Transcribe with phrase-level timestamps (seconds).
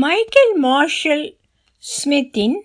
[0.00, 1.36] Michael Marshall
[1.78, 2.64] ஸ்மித்தின்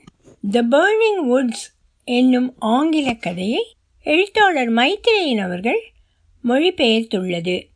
[0.51, 1.65] the burning woods
[2.03, 5.81] என்னும் ஆங்கில கதையை எழுத்தாளர் மைத்திரேயன் அவர்கள்
[6.43, 7.67] மொழிபெயர்த்துள்ளது.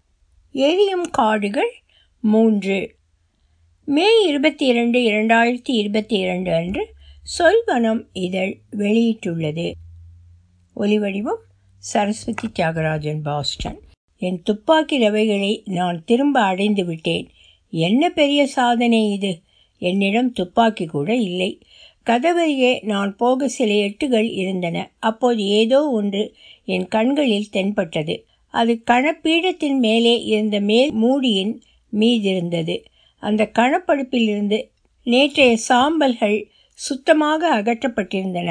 [0.52, 1.74] எரியும் காடுகள்
[2.20, 2.96] மூன்று.
[3.86, 6.94] மே இருபத்தி இரண்டு இரண்டாயிரத்தி இருபத்தி இரண்டு அன்று
[7.37, 9.71] சொல்வனம் இதழ் வெளியிட்டுள்ளது.
[10.76, 11.44] ஒலிவடிவம்
[11.78, 13.81] சரஸ்வதி தியாகராஜன் பாஸ்டன்.
[14.17, 17.30] என் துப்பாக்கி ரவைகளை நான் திரும்ப அடைந்து விட்டேன்
[17.70, 19.48] என்ன பெரிய சாதனை இது?
[19.80, 21.52] என்னிடம் துப்பாக்கி கூட இல்லை.
[22.06, 24.78] கதவரியே நான் போக சில எட்டுகள் இருந்தன.
[25.00, 26.24] அப்போது ஏதோ ஒன்று
[26.66, 28.16] என் கண்களில் தென்பட்டது.
[28.54, 31.54] அது கணப்பீடத்தின் மேலே இருந்த மேல் மூடியின்
[31.94, 32.76] மீதிருந்தது.
[33.23, 34.60] அந்த கணப்படுப்பிலிருந்து
[35.08, 36.40] நேற்றைய சாம்பல்கள்
[36.80, 38.50] சுத்தமாக அகற்றப்பட்டிருந்தன.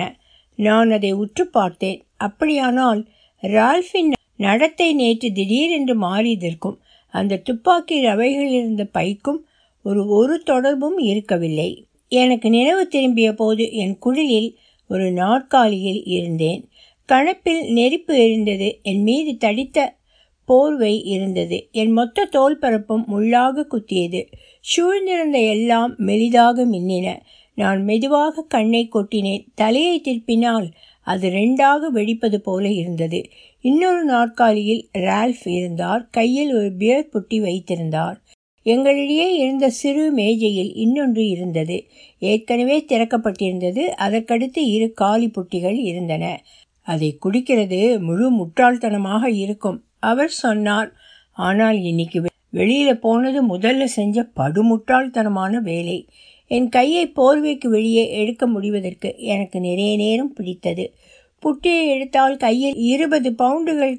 [0.58, 1.98] நான் அதை உற்று பார்த்தேன்.
[2.16, 3.00] அப்படியானால்
[3.42, 6.78] ரால்ஃபின் நடத்தை நேற்று திடீரென்று மாறியதற்கும்
[7.14, 9.41] அந்த துப்பாக்கி ரவைகளில் இருந்த பைக்கும்
[9.82, 11.84] ஒரு ஒரு தொடர்பும் இருக்கவில்லை.
[12.09, 14.55] எனக்கு நினைவு திரும்பிய போது என் குடிலில்
[14.89, 16.69] ஒரு நாற்காலியில் இருந்தேன்.
[17.12, 19.97] கணப்பில் நெருப்பு எரிந்தது என் மீது தடித்த
[20.44, 21.69] போர்வை இருந்தது.
[21.72, 24.27] என் மொத்த தோல் பரப்பும் முள்ளாக குத்தியது.
[24.61, 27.17] சூழ்ந்திருந்த எல்லாம் மெலிதாக மின்னின.
[27.55, 29.45] நான் மெதுவாக கண்ணை கொட்டினேன்.
[29.55, 30.70] தலையை திருப்பினால்
[31.02, 33.24] அது ரெண்டாக வெடிப்பது போல இருந்தது.
[33.61, 36.08] இன்னொரு நாற்காலியில் ரால்ஃப் இருந்தார்.
[36.11, 38.20] கையில் ஒரு பியர் புட்டி வைத்திருந்தார்.
[38.72, 41.77] எங்களிடையே இருந்த சிறு மேஜையில் இன்னொன்று இருந்தது.
[42.19, 43.84] ஏற்கனவே திறக்கப்பட்டிருந்தது.
[44.06, 46.24] அதற்கடுத்து இரு காலி புட்டிகள் இருந்தன.
[46.86, 50.91] அதை குடிக்கிறது முழு முட்டாள்தனமாக இருக்கும் அவர் சொன்னார்.
[51.33, 52.19] ஆனால் இன்னைக்கு
[52.52, 55.98] வெளியில போனது முதல்ல செஞ்ச படுமுட்டாள்தனமான வேலை.
[56.50, 60.84] என் கையை போர்வைக்கு வெளியே எடுக்க முடிவதற்கு எனக்கு நிறைய நேரம் பிடித்தது.
[61.42, 63.94] புட்டியை எடுத்தால் கையில் இருபது பவுண்டுகள்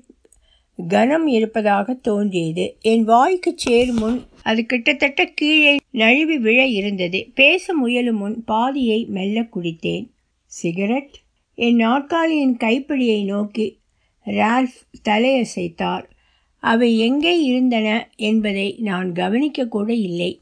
[0.88, 2.66] கனம் இருப்பதாக தோன்றியது.
[2.82, 7.28] என் வாய்க்கு சேரும் முன் அது கிட்டத்தட்ட கீழே நழுவி விழ இருந்தது.
[7.36, 10.10] பேச முயலும் முன் பாதியை மெல்ல குடித்தேன்.
[10.46, 11.14] சிகரெட்?
[11.56, 13.80] என் நாற்காலியின் கைப்பிடியை நோக்கி
[14.26, 16.04] ரால்ஃப் தலையசைத்தார்.
[16.58, 20.42] அவை எங்கே இருந்தன என்பதை நான் கவனிக்க கூட இல்லை.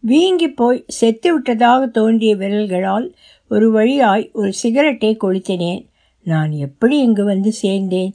[0.00, 3.14] வீங்கி போய் செத்து விட்டதாக தோன்றிய விரல்களால்
[3.48, 5.86] ஒரு வழியாய் ஒரு சிகரெட்டை கொளுத்தினேன்.
[6.24, 8.10] நான் எப்படி இங்கு வந்து சேர்ந்தேன்?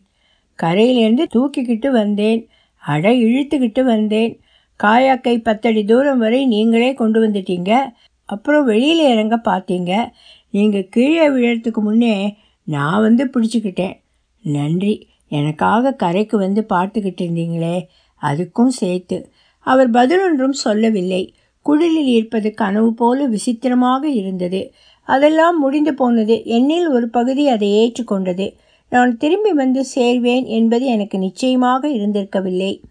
[0.64, 2.48] கரையிலேருந்து தூக்கிக்கிட்டு வந்தேன்.
[2.78, 4.40] அடை இழுத்துக்கிட்டு வந்தேன்.
[4.84, 7.82] காயாக்கை பத்தடி தூரம் வரை நீங்களே கொண்டு வந்துட்டீங்க.
[8.26, 10.10] அப்புறம் வெளியில் இறங்க பார்த்தீங்க.
[10.50, 14.02] நீங்கள் கீழே விழறதுக்கு முன்னே நான் வந்து பிடிச்சிக்கிட்டேன்.
[14.42, 15.08] நன்றி.
[15.28, 17.88] எனக்காக கரைக்கு வந்து பார்த்துக்கிட்டு இருந்தீங்களே.
[18.22, 19.32] அதுக்கும் சேர்த்து.
[19.60, 21.34] அவர் பதிலொன்றும் சொல்லவில்லை.
[21.62, 24.74] குடிலில் இருப்பது கனவு போல விசித்திரமாக இருந்தது.
[25.04, 26.42] அதெல்லாம் முடிந்து போனது.
[26.46, 28.54] என்னில் ஒரு பகுதி அதை ஏற்றுக்கொண்டது.
[28.90, 32.82] நான் திரும்பி வந்து சேர்வேன் என்பது எனக்கு நிச்சயமாக இருந்திருக்கவில்லை.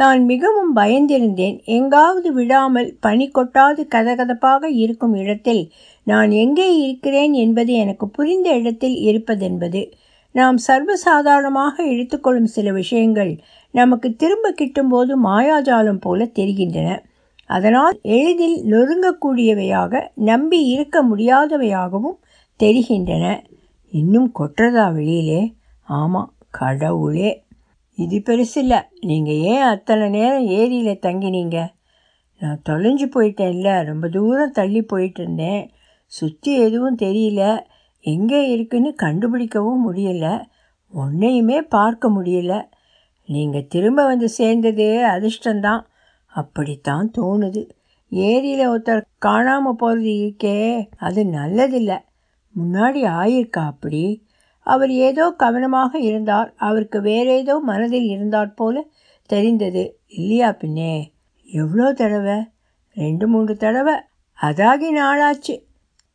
[0.00, 1.56] நான் மிகவும் பயந்திருந்தேன்.
[1.64, 5.62] எங்காவது விடாமல் பனி கொட்டாது கதகதப்பாக இருக்கும் இடத்தில்
[6.06, 9.82] நான் எங்கே இருக்கிறேன் என்பது எனக்கு புரிந்த இடத்தில் இருப்பதென்பது.
[10.34, 13.32] நாம் சர்வசாதாரணமாக எடுத்துக்கொள்ளும் சில விஷயங்கள்
[13.74, 16.88] நமக்கு திரும்ப கிட்டும்போது மாயாஜாலம் போல தெரிகின்றன.
[17.50, 22.18] அதனால் எளிதில் நொறுங்கக்கூடியவையாக நம்பி இருக்க முடியாதவையாகவும்
[22.60, 23.26] தெரிகின்றன.
[23.92, 25.42] இன்னும் கொட்டுறதா வெளியிலே?
[25.88, 27.30] ஆமாம் கடவுளே.
[27.98, 31.68] இது பெருசில்ல நீங்கள் ஏன் அத்தனை நேரம் ஏரியில் தங்கினீங்க?
[32.40, 33.84] நான் தொலைஞ்சு போயிட்டேன்ல.
[33.84, 35.70] ரொம்ப தூரம் தள்ளி போயிட்டு இருந்தேன்
[36.06, 37.64] சுற்றி எதுவும் தெரியல.
[38.00, 40.44] எங்கே இருக்குன்னு கண்டுபிடிக்கவும் முடியல.
[40.92, 42.62] ஒன்றையுமே பார்க்க முடியல.
[43.26, 45.82] நீங்கள் திரும்ப வந்து சேர்ந்ததே அதிர்ஷ்டந்தான்
[46.26, 47.68] அப்படித்தான் தோணுது.
[48.10, 51.98] ஏரியில் ஒருத்தர் காணாமல் போகிறது இருக்கே அது நல்லதில்லை.
[52.54, 54.26] முன்னாடி ஆயிருக்கா அப்படி?
[54.68, 56.52] அவர் ஏதோ கவனமாக இருந்தார்.
[56.56, 58.84] அவருக்கு வேறேதோ மனதில் இருந்தாற் போல
[59.26, 59.82] தெரிந்தது.
[60.08, 61.12] இல்லையா பின்னே?
[61.44, 62.38] எவ்வளோ தடவை?
[62.94, 63.94] ரெண்டு மூன்று தடவை.
[64.42, 65.54] அதாகி நாளாச்சு.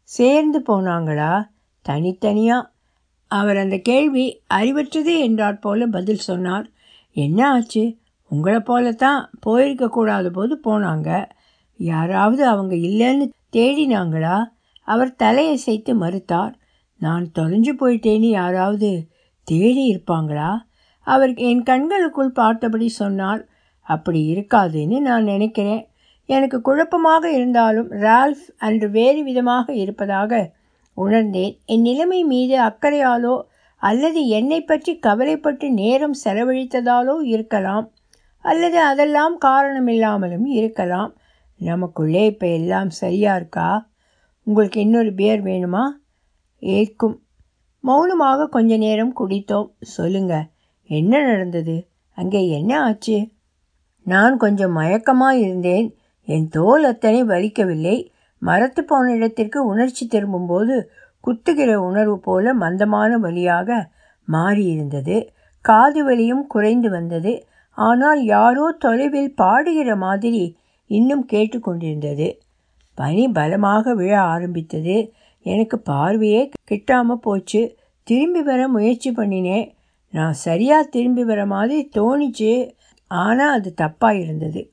[0.04, 1.48] சேர்ந்து போனாங்களா?
[1.82, 2.70] தனித்தனியாக
[3.28, 6.68] அவர் அந்த கேள்வி அறிவற்றது என்றாற் போல பதில் சொன்னார்.
[7.12, 7.98] என்ன ஆச்சு?
[8.30, 11.30] உங்களை போலத்தான் போயிருக்கக்கூடாத போது போனாங்க.
[11.78, 14.38] யாராவது அவங்க இல்லைன்னு தேடினாங்களா?
[14.84, 16.54] அவர் தலையசைத்து மறுத்தார்.
[17.06, 18.90] நான் தொலைஞ்சு போயிட்டேன்னு யாராவது
[19.48, 20.52] தேடி இருப்பாங்களா?
[21.08, 23.42] அவர் என் கண்களுக்குள் பார்த்தபடி சொன்னார்
[23.88, 25.82] அப்படி இருக்காதுன்னு நான் நினைக்கிறேன்.
[26.30, 30.52] எனக்கு குழப்பமாக இருந்தாலும் ரால்ஃப் அன்று வேறு விதமாக இருப்பதாக
[30.98, 31.54] உணர்ந்தேன்.
[31.66, 33.36] என் நிலைமை மீது அக்கறையாலோ
[33.82, 37.88] அல்லது என்னை பற்றி கவலைப்பட்டு நேரம் செலவழித்ததாலோ இருக்கலாம்.
[38.46, 41.12] அல்லது அதெல்லாம் காரணமில்லாமலும் இருக்கலாம்.
[41.62, 43.70] நமக்குள்ளே இப்போ எல்லாம் சரியா இருக்கா?
[44.48, 45.84] உங்களுக்கு இன்னொரு பியர் வேணுமா?
[46.64, 47.16] ஏற்கும்
[47.80, 49.70] மௌனமாக கொஞ்ச நேரம் குடித்தோம்.
[49.80, 50.34] சொல்லுங்க
[50.86, 51.88] என்ன நடந்தது?
[52.18, 53.32] அங்கே என்ன ஆச்சு?
[54.04, 55.96] நான் கொஞ்சம் மயக்கமாக இருந்தேன்.
[56.28, 58.08] என் தோல் அத்தனை வலிக்கவில்லை.
[58.38, 60.90] மரத்து போன இடத்திற்கு உணர்ச்சி திரும்பும்போது
[61.24, 63.90] குத்துகிற உணர்வு போல மந்தமான வழியாக
[64.32, 65.28] மாறியிருந்தது.
[65.62, 67.46] காது வலியும் குறைந்து வந்தது.
[67.72, 72.28] ஆனால் யாரோ தொலைவில் பாடுகிற மாதிரி இன்னும் கேட்டுக்கொண்டிருந்தது.
[72.98, 75.14] பனி பலமாக விழ ஆரம்பித்தது.
[75.44, 77.78] எனக்கு பார்வையே கிட்டாமல் போச்சு.
[78.04, 79.72] திரும்பி வர முயற்சி பண்ணினேன்.
[80.10, 82.72] நான் சரியாக திரும்பி வர மாதிரி தோணிச்சு.
[83.08, 84.72] ஆனால் அது தப்பாக இருந்தது.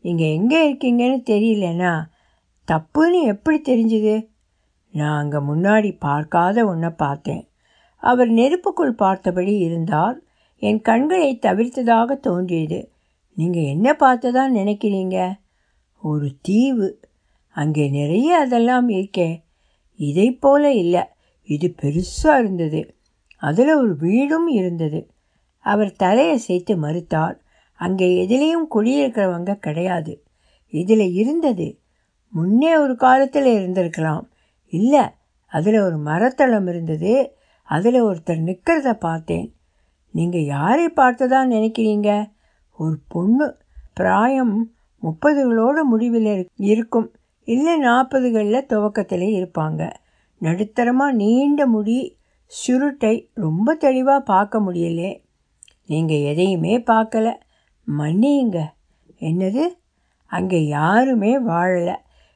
[0.00, 2.02] நீங்கள் எங்கே இருக்கீங்கன்னு தெரியலனா
[2.68, 4.28] தப்புன்னு எப்படி தெரிஞ்சுது?
[4.90, 7.48] நான் அங்கே முன்னாடி பார்க்காத ஒன்றை பார்த்தேன்.
[7.96, 10.22] அவர் நெருப்புக்குள் பார்த்தபடி இருந்தால்
[10.58, 12.90] என் கண்களை தவிர்த்ததாக தோன்றியது.
[13.32, 15.34] நீங்கள் என்ன பார்த்ததா நினைக்கிறீங்க?
[15.98, 17.00] ஒரு தீவு.
[17.50, 19.43] அங்கே நிறைய அதெல்லாம் இருக்கே.
[19.96, 21.02] இதை போல இல்லை.
[21.44, 22.94] இது பெருசாக இருந்தது.
[23.36, 25.10] அதில் ஒரு வீடும் இருந்தது.
[25.58, 27.36] அவர் தலையை சேர்த்து மறுத்தார்.
[27.74, 30.24] அங்கே எதிலையும் குடியிருக்கிறவங்க கிடையாது.
[30.68, 31.78] இதில் இருந்தது.
[32.28, 34.22] முன்னே ஒரு காலத்தில் இருந்திருக்கலாம்.
[34.68, 35.00] இல்லை
[35.46, 37.36] அதில் ஒரு மரத்தளம் இருந்தது.
[37.62, 39.54] அதில் ஒருத்தர் நிற்கிறத பார்த்தேன்.
[40.10, 42.32] நீங்கள் யாரை பார்த்ததா நினைக்கிறீங்க?
[42.76, 43.56] ஒரு பொண்ணு.
[43.94, 47.12] பிராயம் முப்பதுகளோட முடிவில் இருக்கும்.
[47.44, 49.92] இல்லை நாற்பதுகளில் துவக்கத்திலே இருப்பாங்க.
[50.40, 55.22] நடுத்தரமாக நீண்ட முடி சுருட்டை ரொம்ப தெளிவாக பார்க்க முடியலே.
[55.86, 57.32] நீங்கள் எதையுமே பார்க்கல.
[57.98, 58.64] மன்னியுங்க.
[59.20, 59.62] என்னது?
[60.26, 61.94] அங்கே யாருமே வாழலை.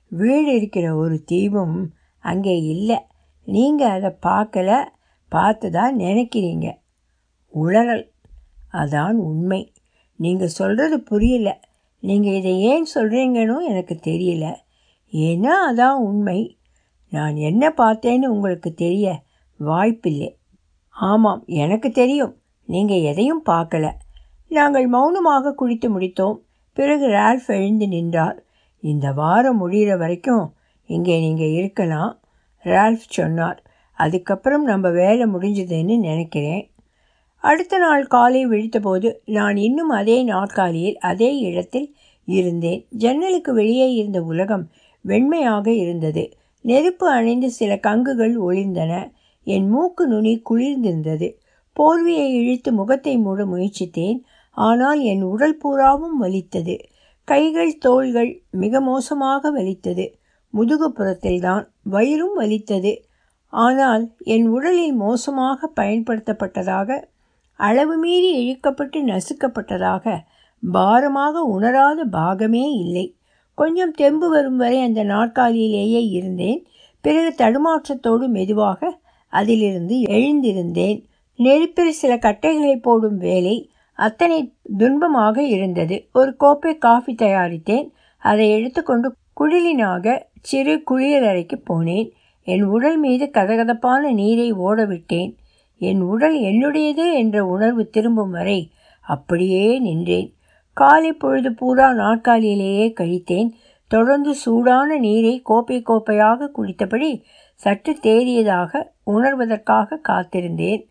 [0.08, 2.98] வீடு இருக்கிற ஒரு தீபம் அங்கே இல்லை.
[3.44, 4.84] நீங்கள் அதை பார்க்கல
[5.30, 6.78] பார்த்ததா நினைக்கிறீங்க.
[7.54, 8.08] உளறல்.
[8.72, 9.72] அதான் உண்மை.
[10.16, 11.60] நீங்கள் சொல்கிறது புரியல.
[12.00, 14.66] நீங்கள் இதை ஏன் சொல்கிறீங்கன்னு எனக்கு தெரியல.
[15.12, 16.58] ஏன்னா அதான் உண்மை.
[17.10, 19.22] நான் என்ன பார்த்தேன்னு உங்களுக்கு தெரிய
[19.58, 20.36] வாய்ப்பில்லை.
[20.88, 22.36] ஆமாம் எனக்கு தெரியும்.
[22.64, 23.90] நீங்கள் எதையும் பார்க்கல.
[24.48, 26.38] நாங்கள் மௌனமாக குடித்து முடித்தோம்.
[26.72, 28.42] பிறகு ரால்ஃப் எழுந்து நின்றார்.
[28.80, 30.54] இந்த வாரம் முடிகிற வரைக்கும்
[30.86, 32.20] இங்கே நீங்கள் இருக்கலாம்
[32.64, 33.62] ரால்ஃப் சொன்னார்.
[33.92, 36.70] அதுக்கப்புறம் நம்ம வேலை முடிஞ்சதுன்னு நினைக்கிறேன்.
[37.36, 41.94] அடுத்த நாள் காலை விழித்தபோது நான் இன்னும் அதே நாற்காலியில் அதே இடத்தில்
[42.24, 42.86] இருந்தேன்.
[42.90, 44.70] ஜன்னலுக்கு வெளியே இருந்த உலகம்
[45.04, 46.32] வெண்மையாக இருந்தது.
[46.60, 49.12] நெருப்பு அணைந்து சில கங்குகள் ஒளிர்ந்தன.
[49.44, 51.34] என் மூக்கு நுனி குளிர்ந்திருந்தது.
[51.76, 54.22] போர்வையை இழுத்து முகத்தை மூட முயற்சித்தேன்.
[54.50, 56.78] ஆனால் என் உடல் பூராவும் வலித்தது.
[57.24, 60.14] கைகள் தோள்கள் மிக மோசமாக வலித்தது.
[60.54, 63.02] முதுகுப்புறத்தில்தான் வயிறும் வலித்தது.
[63.46, 67.00] ஆனால் என் உடலில் மோசமாக பயன்படுத்தப்பட்டதாக
[67.54, 70.18] அளவு மீறி இழுக்கப்பட்டு நசுக்கப்பட்டதாக
[70.72, 73.14] பாரமாக உணராத பாகமே இல்லை.
[73.58, 76.66] கொஞ்சம் தெம்பு வரும் வரை அந்த நாற்காலியிலேயே இருந்தேன்.
[77.00, 81.04] பிறகு தடுமாற்றத்தோடு மெதுவாக அதிலிருந்து எழுந்திருந்தேன்.
[81.36, 86.08] நெருப்பில் சில கட்டைகளை போடும் வேலை அத்தனை துன்பமாக இருந்தது.
[86.12, 87.90] ஒரு கோப்பை காஃபி தயாரித்தேன்.
[88.18, 92.10] அதை எடுத்துக்கொண்டு குடிலினாக சிறு குளியலறைக்கு போனேன்.
[92.44, 95.34] என் உடல் மீது கதகதப்பான நீரை ஓடவிட்டேன்.
[95.78, 98.70] என் உடல் என்னுடையது என்ற உணர்வு திரும்பும் வரை
[99.00, 100.30] அப்படியே நின்றேன்.
[100.80, 103.50] காலை பொழுது பூரா நாற்காலியிலேயே கழித்தேன்.
[103.90, 107.10] தொடர்ந்து சூடான நீரை கோப்பை கோப்பையாக குடித்தபடி
[107.60, 110.82] சற்று தேறியதாக உணர்வதற்காக காத்திருந்தேன்.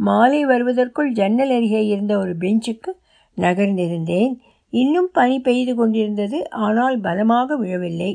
[0.00, 2.90] மாலை வருவதற்குள் ஜன்னல் அருகே இருந்த ஒரு பெஞ்சுக்கு
[3.36, 4.32] நகர்ந்திருந்தேன்.
[4.72, 8.12] இன்னும் பனி பெய்து கொண்டிருந்தது ஆனால் பலமாக விழவில்லை.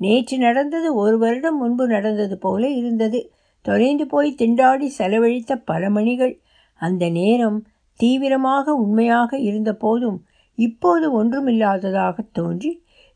[0.00, 3.20] நேற்று நடந்தது ஒரு வருடம் முன்பு நடந்தது போல இருந்தது.
[3.64, 6.34] தொலைந்து போய் திண்டாடி செலவழித்த பல மணிகள்.
[6.80, 7.58] அந்த நேரம்
[8.00, 10.18] தீவிரமாக உண்மையாக இருந்த போதும்
[10.66, 12.70] இப்போது ஒன்றுமில்லாததாக தோன்றி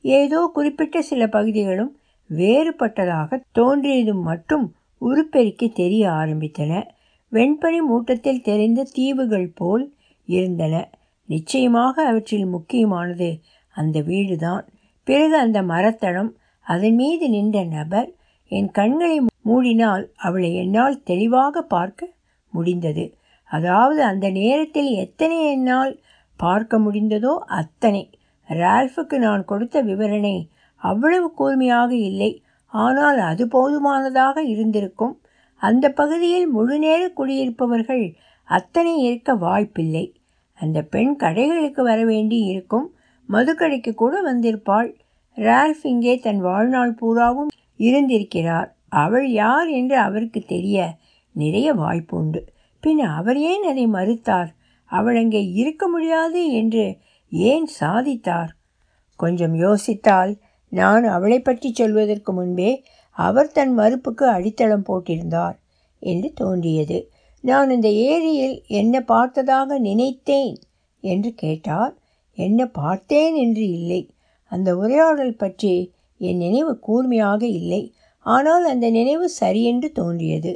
[0.05, 1.93] ஏதோ குறிப்பிட்ட சில பகுதிகளும்
[2.31, 4.67] வேறுபட்டதாக தோன்றியதும் மட்டும்
[5.01, 6.73] உருப்பெருக்கி தெரிய ஆரம்பித்தன.
[7.33, 9.85] வெண்பனி மூட்டத்தில் தெரிந்த தீவுகள் போல்
[10.29, 10.75] இருந்தன.
[11.29, 13.29] நிச்சயமாக அவற்றில் முக்கியமானது
[13.77, 14.65] அந்த வீடுதான்.
[15.07, 16.31] பிறகு அந்த மரத்தடம்
[16.67, 18.11] அதன் மீது நின்ற நபர்
[18.51, 22.11] என் கண்களை மூடினால் அவளை என்னால் தெளிவாக பார்க்க
[22.53, 23.05] முடிந்தது.
[23.51, 25.93] அதாவது அந்த நேரத்தில் எத்தனை என்னால்
[26.37, 28.11] பார்க்க முடிந்ததோ அத்தனை.
[28.49, 30.37] ரால்ஃபுக்கு நான் கொடுத்த விவரணை
[30.83, 32.43] அவ்வளவு கூர்மையாக இல்லை.
[32.69, 35.15] ஆனால் அது போதுமானதாக இருந்திருக்கும்.
[35.63, 38.05] அந்த பகுதியில் முழுநேர குடியிருப்பவர்கள்
[38.49, 40.05] அத்தனை இருக்க வாய்ப்பில்லை.
[40.59, 42.87] அந்த பெண் கடைகளுக்கு வர வேண்டி இருக்கும்.
[43.29, 44.91] மதுக்கடைக்கு கூட வந்திருப்பாள்.
[45.37, 48.69] ரால்ஃப் இங்கே தன் வாழ்நாள் பூராவும் இருந்திருக்கிறார்.
[48.89, 50.79] அவள் யார் என்று அவருக்கு தெரிய
[51.35, 52.41] நிறைய வாய்ப்பு உண்டு
[52.83, 54.51] பின் அவர் ஏன் அதை மறுத்தார்?
[54.91, 56.85] அவள் அங்கே இருக்க முடியாது என்று
[57.33, 58.51] ஏன் சாதித்தார்?
[59.21, 60.33] கொஞ்சம் யோசித்தால்
[60.73, 62.71] நான் அவளை பற்றி சொல்வதற்கு முன்பே
[63.17, 65.57] அவர் தன் மறுப்புக்கு அடித்தளம் போட்டிருந்தார்
[66.03, 66.99] என்று தோன்றியது.
[67.41, 70.55] நான் இந்த ஏரியில் என்ன பார்த்ததாக நினைத்தேன்
[71.01, 71.95] என்று கேட்டார்.
[72.39, 74.03] என்ன பார்த்தேன் என்று இல்லை.
[74.53, 75.75] அந்த உரையாடல் பற்றி
[76.21, 77.83] என் நினைவு கூர்மையாக இல்லை.
[78.27, 80.53] ஆனால் அந்த நினைவு சரியென்று தோன்றியது.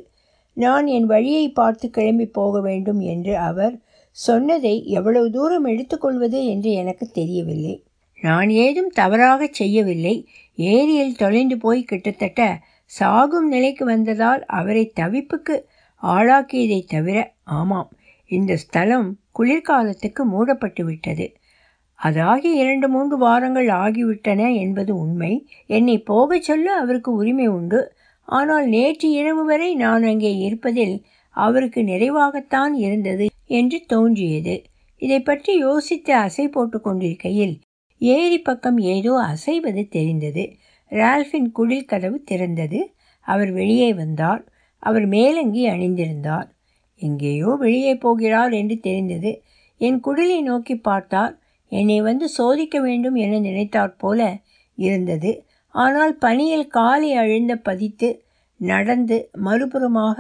[0.57, 3.75] நான் என் வழியை பார்த்து கிளம்பி போக வேண்டும் என்று அவர்
[4.19, 7.75] சொன்னதை எவ்வளவு தூரம் எடுத்துக்கொள்வது என்று எனக்கு தெரியவில்லை.
[8.21, 10.15] நான் ஏதும் தவறாக செய்யவில்லை.
[10.59, 12.43] ஏரியில் தொலைந்து போய் கிட்டத்தட்ட
[12.93, 15.57] சாகும் நிலைக்கு வந்ததால் அவரை தவிப்புக்கு
[16.03, 17.17] ஆளாக்கியதை தவிர
[17.59, 17.91] ஆமாம்
[18.31, 19.09] இந்த ஸ்தலம்
[19.39, 21.27] குளிர்காலத்துக்கு மூடப்பட்டு விட்டது
[21.99, 25.33] அதாகி இரண்டு மூன்று வாரங்கள் ஆகிவிட்டன என்பது உண்மை.
[25.67, 27.81] என்னை போகச் சொல்ல அவருக்கு உரிமை உண்டு.
[28.29, 30.97] ஆனால் நேற்று இரவு வரை நான் அங்கே இருப்பதில்
[31.39, 34.55] அவருக்கு நிறைவாகத்தான் இருந்தது என்று தோன்றியது.
[35.03, 37.55] இதை பற்றி யோசித்து அசை போட்டு கொண்டிருக்கையில்
[38.01, 40.45] ஏரி பக்கம் ஏதோ அசைவது தெரிந்தது.
[40.93, 42.81] ரால்ஃபின் குடில் கதவு திறந்தது.
[43.27, 44.43] அவர் வெளியே வந்தார்.
[44.83, 46.49] அவர் மேலங்கி அணிந்திருந்தார்.
[47.01, 49.33] எங்கேயோ வெளியே போகிறார் என்று தெரிந்தது.
[49.81, 51.35] என் குடிலை நோக்கி பார்த்தார்.
[51.73, 54.21] என்னை வந்து சோதிக்க வேண்டும் என நினைத்தாற் போல
[54.79, 55.31] இருந்தது.
[55.75, 58.09] ஆனால் பனியில் காலை அழுந்த பதித்து
[58.61, 60.17] நடந்து மறுபுறமாக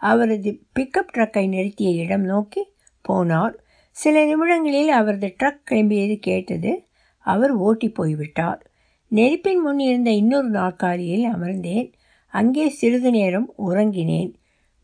[0.00, 2.66] அவரது பிக்கப் ட்ரக்கை நிறுத்திய இடம் நோக்கி
[3.08, 3.54] போனார்.
[3.90, 6.84] சில நிமிடங்களில் அவரது ட்ரக் கிளம்பியது கேட்டது.
[7.18, 8.70] அவர் ஓட்டி போய்விட்டார்.
[9.08, 11.92] நெருப்பின் முன் இருந்த இன்னொரு நாற்காலியில் அமர்ந்தேன்.
[12.28, 14.34] அங்கே சிறிது நேரம் உறங்கினேன்.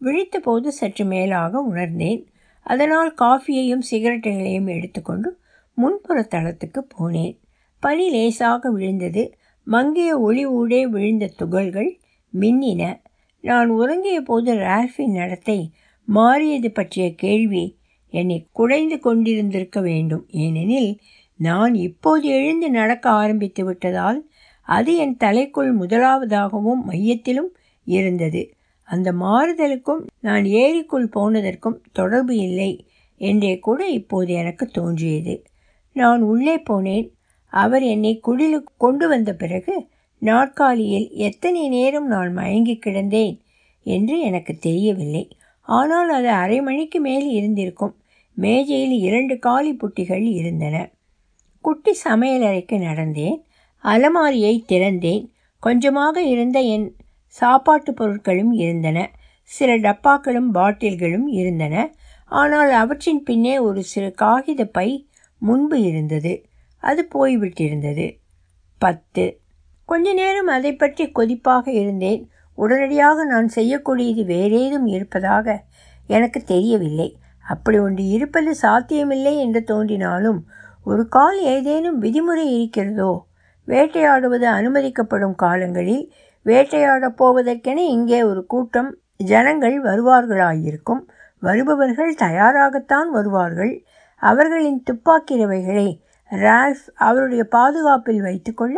[0.01, 2.27] விழித்தபோது சற்று மேலாக உணர்ந்தேன்.
[2.63, 5.39] அதனால் காஃபியையும் சிகரெட்டுகளையும் எடுத்துக்கொண்டு
[5.75, 7.39] முன்புற தளத்துக்கு போனேன்.
[7.81, 9.35] பனி லேசாக விழுந்தது.
[9.65, 12.01] மங்கிய ஒளி ஊடே விழுந்த துகள்கள்
[12.41, 13.01] மின்னின.
[13.49, 15.59] நான் உறங்கிய போது ரால்ஃபின் நடத்தை
[16.09, 17.65] மாறியது பற்றிய கேள்வி
[18.13, 20.25] என்னை குடைந்து கொண்டிருந்திருக்க வேண்டும்.
[20.29, 20.93] ஏனெனில்
[21.41, 24.21] நான் இப்போது எழுந்து நடக்க ஆரம்பித்து விட்டதால்
[24.67, 27.51] அது என் தலைக்குள் முதலாவதாகவும் மையத்திலும்
[27.87, 28.43] இருந்தது.
[28.89, 32.71] அந்த மாறுதலுக்கும் நான் ஏரிக்குள் போனதற்கும் தொடர்பு இல்லை
[33.21, 35.35] என்றே கூட இப்போது எனக்கு தோன்றியது.
[35.97, 37.07] நான் உள்ளே போனேன்.
[37.53, 39.75] அவர் என்னை குடிலுக்கு கொண்டு வந்த பிறகு
[40.27, 43.37] நாற்காலியில் எத்தனை நேரம் நான் மயங்கி கிடந்தேன்
[43.87, 45.25] என்று எனக்கு தெரியவில்லை.
[45.69, 47.95] ஆனால் அது அரை மணிக்கு மேல் இருந்திருக்கும்.
[48.37, 50.77] மேஜையில் இரண்டு காலி புட்டிகள் இருந்தன.
[51.65, 53.39] குட்டி சமையலறைக்கு நடந்தேன்.
[53.85, 55.25] அலமாரியை திறந்தேன்.
[55.63, 56.89] கொஞ்சமாக இருந்த என்
[57.37, 58.99] சாப்பாட்டு பொருட்களும் இருந்தன.
[59.51, 61.75] சில டப்பாக்களும் பாட்டில்களும் இருந்தன.
[62.33, 64.89] ஆனால் அவற்றின் பின்னே ஒரு சிறு காகித பை
[65.43, 66.33] முன்பு இருந்தது.
[66.83, 68.07] அது போய்விட்டிருந்தது.
[68.81, 69.25] பத்து
[69.89, 72.23] கொஞ்ச நேரம் அதை பற்றி கொதிப்பாக இருந்தேன்.
[72.59, 75.65] உடனடியாக நான் செய்யக்கூடியது வேறேதும் இருப்பதாக
[76.07, 77.09] எனக்கு தெரியவில்லை.
[77.45, 80.41] அப்படி ஒன்று இருப்பது சாத்தியமில்லை என்று தோன்றினாலும்
[80.85, 83.27] ஒரு கால் ஏதேனும் விதிமுறை இருக்கிறதோ?
[83.69, 86.05] வேட்டையாடுவது அனுமதிக்கப்படும் காலங்களில்
[86.47, 91.03] வேட்டையாடப் போவதற்கென இங்கே ஒரு கூட்டம் ஜனங்கள் வருவார்களாயிருக்கும்.
[91.43, 93.73] வருபவர்கள் தயாராகத்தான் வருவார்கள்.
[94.23, 95.89] அவர்களின் துப்பாக்கி ரவைகளை
[96.31, 98.77] ரால்ஃப் அவருடைய பாதுகாப்பில் வைத்துக்கொள்ள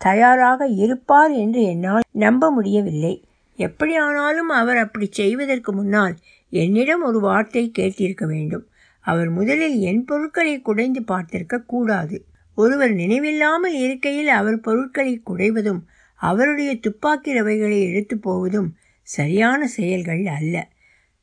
[0.00, 3.14] தயாராக இருப்பார் என்று என்னால் நம்ப முடியவில்லை.
[3.58, 6.14] எப்படியானாலும் அவர் அப்படி செய்வதற்கு முன்னால்
[6.52, 8.64] என்னிடம் ஒரு வார்த்தை கேட்டிருக்க வேண்டும்.
[9.04, 12.16] அவர் முதலில் என் பொருட்களை குடைந்து பார்த்திருக்க கூடாது.
[12.58, 15.80] ஒருவர் நினைவில்லாமல் இருக்கையில் அவர் பொருட்களை குடைவதும்
[16.20, 18.68] அவருடைய துப்பாக்கி ரவைகளை எடுத்து போவதும்
[19.08, 20.56] சரியான செயல்கள் அல்ல.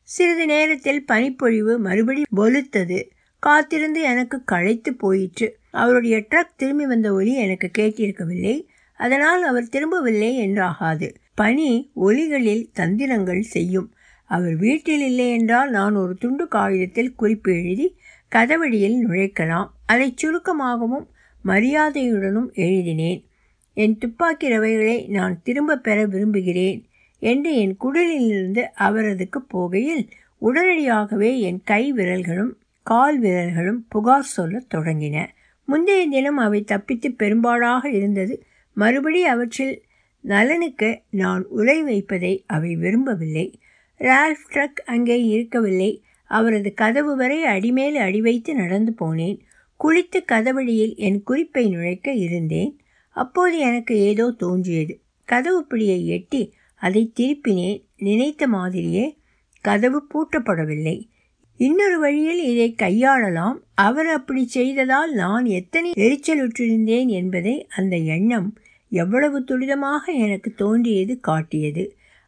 [0.10, 3.00] சிறிது நேரத்தில் பனிப்பொழிவு மறுபடி பொலுத்தது
[3.39, 5.58] காத்திருந்து எனக்கு களைத்து போயிற்று.
[5.72, 8.65] அவருடைய ட்ரக் திரும்பி வந்த ஒலி எனக்கு கேட்டிருக்கவில்லை.
[8.98, 11.13] அதனால் அவர் திரும்பவில்லை என்றாகாது.
[11.36, 13.94] பனி ஒலிகளில் தந்திரங்கள் செய்யும்.
[14.25, 17.98] அவர் வீட்டில் இல்லை என்றால் நான் ஒரு துண்டு காகிதத்தில் குறிப்பு எழுதி
[18.36, 19.74] கதவடியில் நுழைக்கலாம்.
[19.86, 21.08] அதை சுருக்கமாகவும்
[21.46, 23.22] மரியாதையுடனும் எழுதினேன்.
[23.74, 26.79] என் துப்பாக்கி ரவைகளை நான் திரும்ப பெற விரும்புகிறேன்
[27.20, 30.08] என்று என் குடலிலிருந்து அவரதுக்கு போகையில்
[30.41, 32.53] உடனடியாகவே என் கை விரல்களும்
[32.88, 35.25] கால் விரல்களும் புகார் சொல்லத் தொடங்கின.
[35.65, 38.44] முந்தைய தினம் அவை தப்பித்து பெரும்பாலாக இருந்தது.
[38.74, 39.84] மறுபடி அவற்றில்
[40.22, 43.60] நலனுக்கு நான் உலை வைப்பதை அவை விரும்பவில்லை.
[44.00, 46.03] ரால்ஃப் ட்ரக் அங்கே இருக்கவில்லை.
[46.27, 49.39] அவரது கதவு வரை அடிமேல் அடி வைத்து நடந்து போனேன்.
[49.79, 52.79] குளித்து கதவழியில் என் குறிப்பை நுழைக்க இருந்தேன்.
[53.10, 55.00] அப்போது எனக்கு ஏதோ தோன்றியது.
[55.25, 57.84] கதவு பிடியை எட்டி அதை திருப்பினேன்.
[57.98, 59.17] நினைத்த மாதிரியே
[59.62, 60.98] கதவு பூட்டப்படவில்லை.
[61.60, 63.58] இன்னொரு வழியில் இதை கையாளலாம்.
[63.86, 68.50] அவர் அப்படி செய்ததால் நான் எத்தனை எரிச்சலுற்றிருந்தேன் என்பதை அந்த எண்ணம்
[68.92, 71.84] எவ்வளவு துரிதமாக எனக்கு தோன்றியது காட்டியது.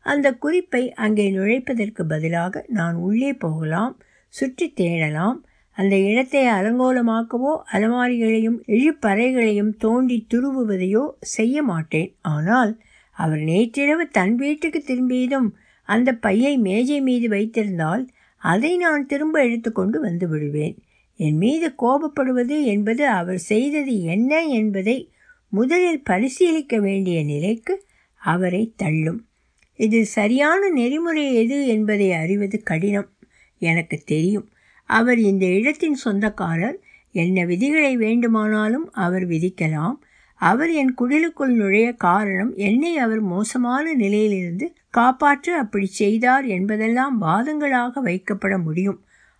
[0.06, 3.94] அந்த குறிப்பை அங்கே நுழைப்பதற்கு பதிலாக நான் உள்ளே போகலாம்
[4.34, 5.38] சுற்றி தேடலாம்.
[5.78, 11.04] அந்த இடத்தை அலங்கோலமாக்கவோ அலமாரிகளையும் இழிப்பறைகளையும் தோண்டி துருவுவதையோ
[11.36, 12.10] செய்ய மாட்டேன்.
[12.22, 12.72] ஆனால்
[13.18, 15.50] அவர் நேற்றிரவு தன் வீட்டுக்கு திரும்பியதும்
[15.90, 18.04] அந்த பையை மேஜை மீது வைத்திருந்தால்
[18.39, 20.77] அதை நான் திரும்ப எடுத்துக்கொண்டு வந்து விடுவேன்.
[21.15, 25.12] என் மீது கோபப்படுவது என்பது அவர் செய்தது என்ன என்பதை
[25.50, 29.25] முதலில் பரிசீலிக்க வேண்டிய நிலைக்கு அவரை தள்ளும்.
[29.75, 33.10] இதில் சரியான நெறிமுறை எது என்பதை அறிவது கடினம்
[33.58, 34.50] எனக்கு தெரியும்.
[34.86, 36.79] அவர் இந்த இடத்தின் சொந்தக்காரர்.
[37.12, 40.00] என்ன விதிகளை வேண்டுமானாலும் அவர் விதிக்கலாம்.
[40.39, 48.58] அவர் என் குடிலுக்குள் நுழைய காரணம் என்னை அவர் மோசமான நிலையிலிருந்து காப்பாற்ற அப்படி செய்தார் என்பதெல்லாம் வாதங்களாக வைக்கப்பட
[48.58, 49.00] முடியும்.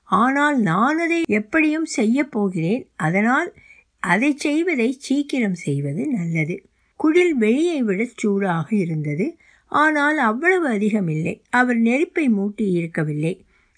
[0.10, 2.84] ஆனால் நான் அதை எப்படியும் செய்ய போகிறேன்.
[2.96, 3.50] அதனால்
[4.04, 6.56] அதை செய்வதை சீக்கிரம் செய்வது நல்லது.
[7.00, 9.28] குடில் வெளியை விட சூடாக இருந்தது.
[9.72, 11.42] ஆனால் அவ்வளவு அதிகமில்லை.
[11.50, 13.34] அவர் நெருப்பை மூட்டி இருக்கவில்லை.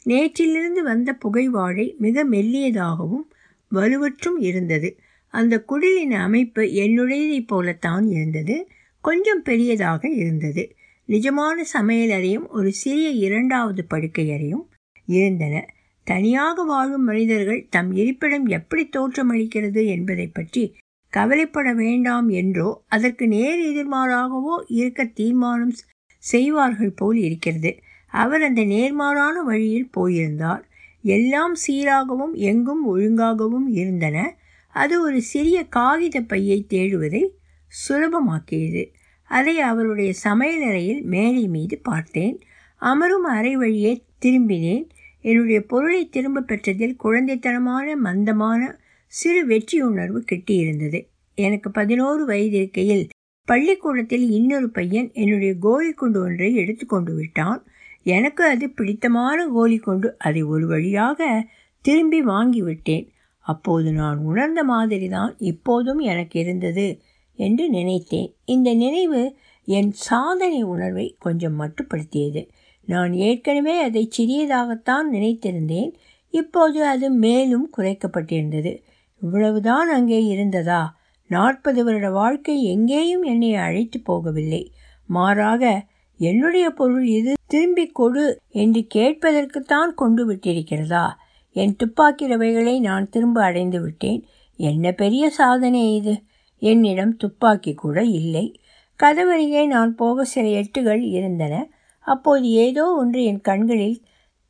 [0.05, 3.25] நேற்றிலிருந்து வந்த புகைவாடை மிக மெல்லியதாகவும்
[3.71, 4.89] வலுவற்றும் இருந்தது.
[5.33, 8.55] அந்த குடிலின் அமைப்பு என்னுடையதைப் போலத்தான் இருந்தது
[9.03, 10.63] கொஞ்சம் பெரியதாக இருந்தது.
[11.09, 14.65] நிஜமான சமையலறையும் ஒரு சிறிய இரண்டாவது படுக்கையறையும்
[15.07, 15.55] இருந்தன.
[16.07, 20.63] தனியாக வாழும் மனிதர்கள் தம் இருப்பிடம் எப்படி தோற்றமளிக்கிறது என்பதை பற்றி
[21.13, 25.73] கவலைப்பட வேண்டாம் என்றோ அதற்கு நேர் எதிர்மாறாகவோ இருக்க தீர்மானம்
[26.23, 27.71] செய்வார்கள் போல் இருக்கிறது.
[28.13, 30.63] அவர் அந்த நேர்மாறான வழியில் போயிருந்தார்.
[31.03, 34.17] எல்லாம் சீராகவும் எங்கும் ஒழுங்காகவும் இருந்தன.
[34.73, 37.23] அது ஒரு சிறிய காகித பையை தேடுவதை
[37.71, 38.83] சுலபமாக்கியது.
[39.23, 42.39] அதை அவருடைய சமையலறையில் மேடை மீது பார்த்தேன்.
[42.77, 44.89] அமரும் அறை வழியே திரும்பினேன்.
[45.21, 50.99] என்னுடைய பொருளை திரும்ப பெற்றதில் குழந்தைத்தனமான மந்தமான சிறு வெற்றி உணர்வு கிட்டியிருந்தது.
[51.35, 53.09] எனக்கு பதினோரு வயது இருக்கையில்
[53.47, 57.65] பள்ளிக்கூடத்தில் இன்னொரு பையன் என்னுடைய கோலி குண்டு ஒன்றை எடுத்துக்கொண்டு விட்டான்.
[58.03, 61.47] எனக்கு அது பிடித்தமான கோலி கொண்டு அதை ஒரு வழியாக
[61.81, 63.07] திரும்பி வாங்கிவிட்டேன்.
[63.53, 66.87] அப்போது நான் உணர்ந்த மாதிரி தான் இப்போதும் எனக்கு இருந்தது
[67.39, 68.29] என்று நினைத்தேன்.
[68.45, 69.21] இந்த நினைவு
[69.67, 72.41] என் சாதனை உணர்வை கொஞ்சம் மட்டுப்படுத்தியது.
[72.87, 75.91] நான் ஏற்கனவே அதை சிறியதாகத்தான் நினைத்திருந்தேன்.
[76.33, 78.71] இப்போது அது மேலும் குறைக்கப்பட்டிருந்தது.
[79.21, 80.81] இவ்வளவுதான் அங்கே இருந்ததா?
[81.29, 84.63] நாற்பது வருட வாழ்க்கை எங்கேயும் என்னை அழைத்து போகவில்லை.
[85.09, 85.63] மாறாக
[86.19, 88.25] என்னுடைய பொருள் இது திரும்பி கொடு
[88.61, 91.05] என்று கேட்பதற்குத்தான் கொண்டு விட்டிருக்கிறதா?
[91.51, 94.25] என் துப்பாக்கி ரவைகளை நான் திரும்ப அடைந்து விட்டேன்.
[94.55, 96.21] என்ன பெரிய சாதனை இது?
[96.61, 98.59] என்னிடம் துப்பாக்கி கூட இல்லை.
[98.99, 101.69] கதவருகே நான் போக சில எட்டுகள் இருந்தன.
[101.99, 104.01] அப்போது ஏதோ ஒன்று என் கண்களில்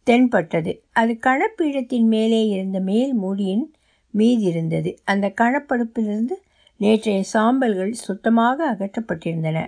[0.04, 0.84] தென்பட்டது.
[0.92, 3.74] அது கணப்பீடத்தின் மேலே இருந்த மேல் மூடியின்
[4.14, 6.36] மீதி இருந்தது அந்த கணப்படுப்பிலிருந்து
[6.78, 9.60] நேற்றைய சாம்பல்கள் சுத்தமாக அகற்றப்பட்டிருந்தன.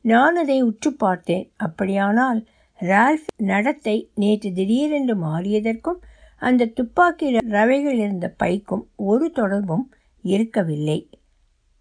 [0.00, 1.52] நான் அதை உற்று பார்த்தேன்.
[1.56, 2.46] அப்படியானால்
[2.80, 6.00] ரால்ஃப் நடத்தை நேற்று திடீரென்று மாறியதற்கும்
[6.38, 9.86] அந்த துப்பாக்கி ரவைகள் இருந்த பைக்கும் ஒரு தொடர்பும்
[10.22, 11.10] இருக்கவில்லை.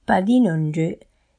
[0.05, 0.87] பதினொன்று.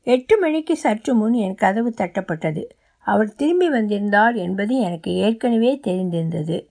[0.06, 2.64] எட்டு மணிக்கு சற்று முன் என் கதவு தட்டப்பட்டது.
[3.06, 6.66] அவர் திரும்பி வந்திருந்தார் என்பது எனக்கு ஏற்கனவே தெரிந்திருந்தது.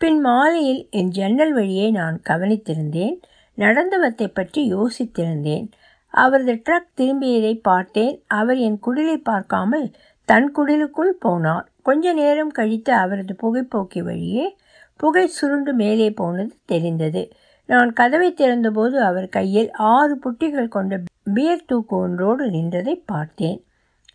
[0.00, 3.16] பின் மாலையில் என் ஜன்னல் வழியை நான் கவனித்திருந்தேன்.
[3.54, 5.66] நடந்தவத்தை பற்றி யோசித்திருந்தேன்.
[6.14, 8.22] அவரது ட்ரக் திரும்பியதை பார்த்தேன்.
[8.26, 9.90] அவர் என் குடிலை பார்க்காமல்
[10.24, 11.66] தன் குடிலுக்குள் போனார்.
[11.82, 14.56] கொஞ்ச நேரம் கழித்து அவரது புகைப்போக்கி வழியே
[15.00, 17.22] புகை சுருண்டு மேலே போனது தெரிந்தது.
[17.68, 21.00] நான் கதவை திறந்தபோது அவர் கையில் ஆறு புட்டிகள் கொண்ட
[21.34, 23.58] பியர் தூக்கு ஒன்றோடு நின்றதை பார்த்தேன்.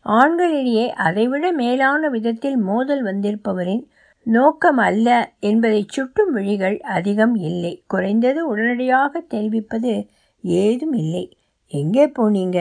[0.06, 3.84] ஆண்களிடையே அதைவிட மேலான விதத்தில் மோதல் வந்திருப்பவரின்
[4.26, 5.08] நோக்கம் அல்ல
[5.40, 7.74] என்பதை சுட்டும் விழிகள் அதிகம் இல்லை.
[7.88, 9.94] குறைந்தது உடனடியாக தெரிவிப்பது
[10.42, 11.26] ஏதும் இல்லை.
[11.72, 12.60] எங்கே போனீங்க?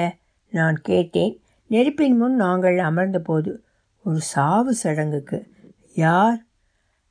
[0.52, 1.34] நான் கேட்டேன்.
[1.70, 3.50] நெருப்பின் முன் நாங்கள் அமர்ந்தபோது
[4.04, 5.38] ஒரு சாவு சடங்குக்கு.
[5.94, 6.40] யார்?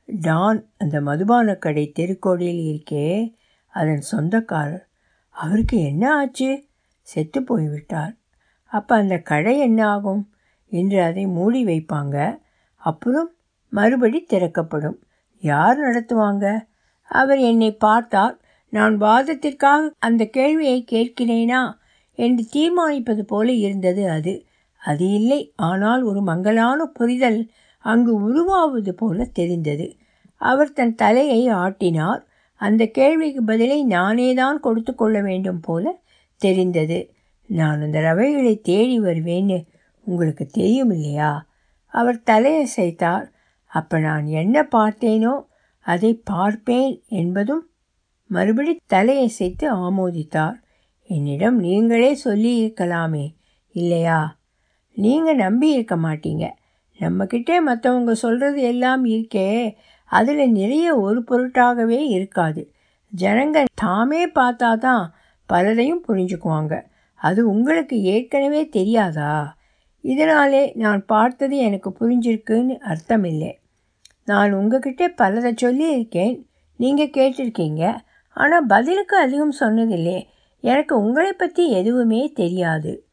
[0.05, 3.33] டான் அந்த மதுபான கடை தெருக்கோடியில் இருக்கே
[3.67, 4.89] அதன் சொந்தக்காரர்.
[5.29, 6.65] அவருக்கு என்ன ஆச்சு?
[7.01, 8.15] செத்து போய்விட்டார்.
[8.63, 10.33] அப்போ அந்த கடை என்ன ஆகும்?
[10.69, 12.39] என்று அதை மூடி வைப்பாங்க.
[12.75, 13.31] அப்புறம்
[13.69, 15.03] மறுபடி திறக்கப்படும்.
[15.39, 16.67] யார் நடத்துவாங்க?
[17.03, 18.39] அவர் என்னை பார்த்தார்.
[18.69, 21.73] நான் வாதத்திற்காக அந்த கேள்வியை கேட்கிறேனா?
[22.13, 24.45] என்று தீர்மானிப்பது போல இருந்தது அது.
[24.85, 25.53] அது இல்லை.
[25.55, 27.51] ஆனால் ஒரு மங்கலான புரிதல்
[27.83, 29.87] அங்கு உருவாவது போல தெரிந்தது.
[30.41, 32.21] அவர் தன் தலையை ஆட்டினார்.
[32.61, 35.85] அந்த கேள்விக்கு பதிலை நானே தான் கொடுத்து கொள்ள வேண்டும் போல
[36.41, 36.99] தெரிந்தது.
[37.49, 39.57] நான் அந்த ரவைகளை தேடி வருவேன்னு
[40.05, 41.31] உங்களுக்கு தெரியும் இல்லையா
[41.93, 43.25] அவர் தலையசைத்தார்.
[43.71, 45.33] அப்போ நான் என்ன பார்த்தேனோ
[45.85, 47.63] அதை பார்ப்பேன் என்பதும்
[48.29, 50.57] மறுபடி தலையசைத்து ஆமோதித்தார்.
[51.09, 53.25] என்னிடம் நீங்களே சொல்லியிருக்கலாமே
[53.75, 54.19] இல்லையா?
[54.97, 56.45] நீங்கள் நம்பி இருக்க மாட்டீங்க.
[56.99, 59.75] நம்மக்கிட்டே மற்றவங்க சொல்கிறது எல்லாம் இருக்கே
[60.11, 62.61] அதில் நிறைய ஒரு பொருட்டாகவே இருக்காது.
[63.13, 65.03] ஜனங்க தாமே பார்த்தா தான்
[65.49, 66.73] பலரையும் புரிஞ்சுக்குவாங்க.
[67.15, 69.33] அது உங்களுக்கு ஏற்கனவே தெரியாதா?
[70.03, 73.51] இதனாலே நான் பார்த்தது எனக்கு புரிஞ்சிருக்குன்னு அர்த்தம் இல்லை
[74.25, 76.35] நான் உங்ககிட்ட பலரை சொல்லியிருக்கேன்
[76.79, 77.83] நீங்கள் கேட்டிருக்கீங்க.
[78.37, 80.19] ஆனால் பதிலுக்கு அதிகம் சொன்னதில்லை.
[80.63, 83.07] எனக்கு உங்களை பற்றி எதுவுமே தெரியாது.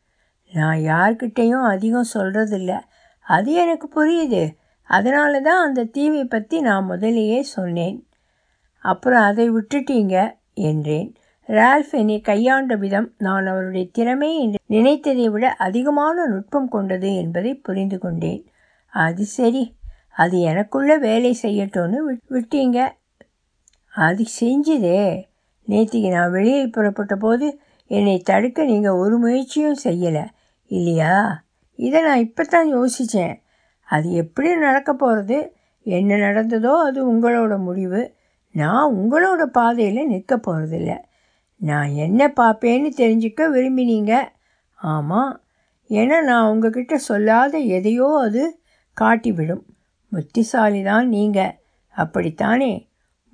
[0.53, 2.73] நான் யார்கிட்டேயும் அதிகம் சொல்கிறதில்ல
[3.20, 4.56] அது எனக்கு புரியுது.
[4.83, 8.09] அதனால தான் அந்த தீவை பற்றி நான் முதலேயே சொன்னேன்.
[8.78, 11.14] அப்புறம் அதை விட்டுட்டீங்க என்றேன்.
[11.46, 17.98] ரால்ஃப் என்னை கையாண்ட விதம் நான் அவருடைய திறமை என்று நினைத்ததை விட அதிகமான நுட்பம் கொண்டது என்பதை புரிந்து
[17.98, 18.50] கொண்டேன்.
[18.87, 19.74] அது சரி.
[20.11, 22.88] அது எனக்குள்ள வேலை செய்யட்டும்னு விட்டீங்க.
[23.94, 25.24] அது செஞ்சுதே.
[25.68, 30.26] நேற்றுக்கு நான் வெளியில் புறப்பட்ட போது என்னை தடுக்க நீங்கள் ஒரு முயற்சியும் செய்யலை.
[30.66, 31.42] இல்லையா?
[31.87, 33.35] இதை நான் இப்போ தான் யோசித்தேன்
[33.88, 35.38] அது எப்படி நடக்க போகிறது
[35.87, 38.01] என்ன நடந்ததோ அது உங்களோட முடிவு.
[38.55, 40.93] நான் உங்களோட பாதையில் நிற்க போகிறதில்ல
[41.61, 44.12] நான் என்ன பார்ப்பேன்னு தெரிஞ்சுக்க விரும்பினீங்க.
[44.79, 45.33] ஆமாம்
[45.90, 48.43] ஏன்னா நான் உங்ககிட்ட சொல்லாத எதையோ அது
[48.97, 49.64] காட்டிவிடும்.
[50.12, 51.55] புத்திசாலி தான் நீங்கள்
[51.95, 52.73] அப்படித்தானே?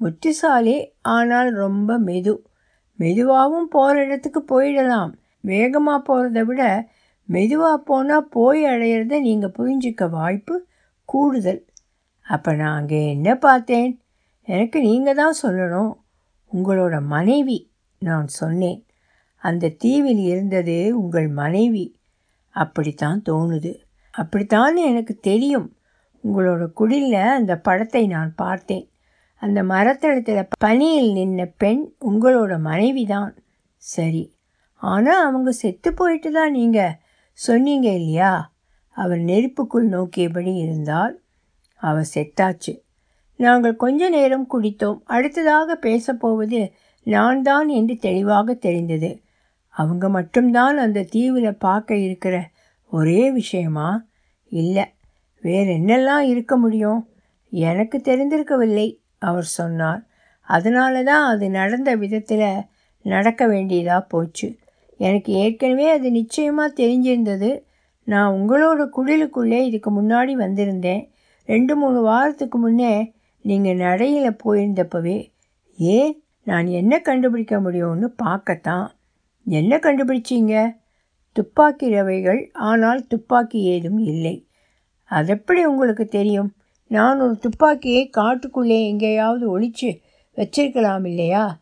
[0.01, 0.77] புத்திசாலி
[1.17, 2.35] ஆனால் ரொம்ப மெது.
[2.99, 5.11] மெதுவாகவும் போகிற இடத்துக்கு போயிடலாம்.
[5.45, 6.63] வேகமாக போகிறத விட
[7.29, 10.67] மெதுவாக போனால் போய் அடையிறத நீங்கள் புரிஞ்சிக்க வாய்ப்பு
[11.05, 11.63] கூடுதல்.
[12.27, 14.01] அப்போ நான் அங்கே என்ன பார்த்தேன்?
[14.49, 15.93] எனக்கு நீங்கள் தான் சொல்லணும்.
[16.53, 17.59] உங்களோட மனைவி
[17.99, 18.81] நான் சொன்னேன்.
[19.43, 21.99] அந்த தீவில் இருந்தது உங்கள் மனைவி.
[22.51, 23.73] அப்படித்தான் தோணுது.
[24.15, 25.69] அப்படித்தான் எனக்கு தெரியும்.
[26.25, 28.87] உங்களோட குடிலில் அந்த படத்தை நான் பார்த்தேன்.
[29.43, 33.35] அந்த மரத்தளத்தில் பனியில் நின்ன பெண் உங்களோட மனைவி தான்
[33.83, 34.35] சரி.
[34.83, 36.97] ஆனால் அவங்க செத்து போயிட்டு தான் நீங்கள்
[37.37, 38.53] சொன்னீங்க இல்லையா?
[38.91, 41.21] அவர் நெருப்புக்குள் நோக்கியபடி இருந்தால்
[41.75, 42.81] அவர் செத்தாச்சு.
[43.37, 45.01] நாங்கள் கொஞ்ச நேரம் குடித்தோம்.
[45.05, 46.73] அடுத்ததாக பேசப்போவது
[47.03, 49.21] நான் தான் என்று தெளிவாக தெரிந்தது.
[49.69, 52.51] அவங்க மட்டும்தான் அந்த தீவில் பார்க்க இருக்கிற
[52.91, 54.05] ஒரே விஷயமா?
[54.49, 54.85] இல்லை.
[55.41, 57.09] வேற என்னெல்லாம் இருக்க முடியும்?
[57.51, 60.03] எனக்கு தெரிந்திருக்கவில்லை அவர் சொன்னார்.
[60.41, 62.63] அதனால தான் அது நடந்த விதத்தில்
[63.03, 64.59] நடக்க வேண்டியதாக போச்சு.
[64.97, 67.61] எனக்கு ஏற்கனவே அது நிச்சயமாக தெரிஞ்சிருந்தது.
[68.05, 71.11] நான் உங்களோட குடிலுக்குள்ளே இதுக்கு முன்னாடி வந்திருந்தேன்.
[71.45, 75.33] ரெண்டு மூணு வாரத்துக்கு முன்னே நீங்கள் நடையில் போயிருந்தப்பவே
[75.75, 78.97] ஏன் நான் என்ன கண்டுபிடிக்க முடியும்னு பார்க்கத்தான்.
[79.45, 80.75] என்ன கண்டுபிடிச்சிங்க?
[81.33, 84.49] துப்பாக்கி ரவைகள் ஆனால் துப்பாக்கி ஏதும் இல்லை.
[85.05, 86.55] அதெப்படி உங்களுக்கு தெரியும்?
[86.87, 89.99] நான் ஒரு துப்பாக்கியை காட்டுக்குள்ளே எங்கேயாவது ஒழிச்சு
[90.37, 91.61] வச்சிருக்கலாம் இல்லையா?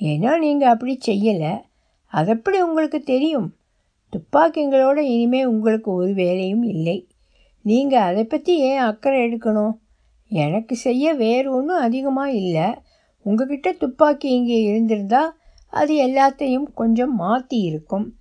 [0.00, 1.66] ஏன்னா நீங்கள் அப்படி செய்யலை.
[2.08, 3.54] அதெப்படி உங்களுக்கு தெரியும்?
[4.12, 7.08] துப்பாக்கிங்களோட இனிமேல் உங்களுக்கு ஒரு வேலையும் இல்லை.
[7.62, 9.78] நீங்கள் அதை பற்றி ஏன் அக்கறை எடுக்கணும்?
[10.28, 12.74] எனக்கு செய்ய வேறு ஒன்றும் அதிகமாக இல்லை.
[13.22, 18.14] உங்ககிட்ட துப்பாக்கி இங்கே இருந்திருந்தால் அது எல்லாத்தையும் கொஞ்சம் மாற்றி இருக்கும்.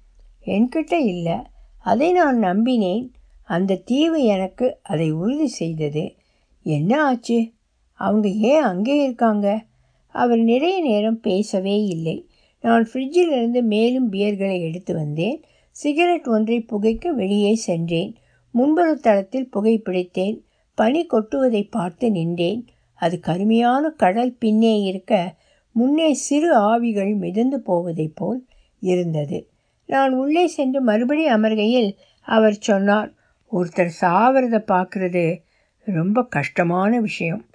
[0.46, 1.38] என்கிட்ட இல்லை.
[1.80, 3.10] அதை நான் நம்பினேன்.
[3.44, 6.16] அந்த தீவு எனக்கு அதை உறுதி செய்தது.
[6.62, 7.52] என்ன ஆச்சு?
[7.94, 9.66] அவங்க ஏன் அங்கே இருக்காங்க?
[10.08, 12.27] அவர் நிறைய நேரம் பேசவே இல்லை.
[12.62, 15.44] நான் ஃப்ரிட்ஜிலிருந்து மேலும் பியர்களை எடுத்து வந்தேன்.
[15.72, 18.16] சிகரெட் ஒன்றை புகைக்க வெளியே சென்றேன்.
[18.52, 20.38] முன்புற தளத்தில் புகைப்பிடித்தேன்
[20.76, 22.68] பனி கொட்டுவதை பார்த்து நின்றேன்.
[22.96, 25.36] அது கருமையான கடல் பின்னே இருக்க
[25.72, 28.46] முன்னே சிறு ஆவிகள் மிதந்து போவதைப் போல்
[28.80, 29.50] இருந்தது.
[29.86, 33.14] நான் உள்ளே சென்று மறுபடி அமர்கையில் அவர் சொன்னார்
[33.52, 35.42] ஒருத்தர் சாவறதை பார்க்குறது
[35.86, 37.46] ரொம்ப கஷ்டமான விஷயம்.